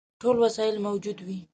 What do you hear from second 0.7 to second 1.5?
موجود وه.